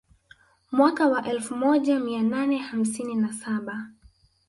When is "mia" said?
1.99-2.21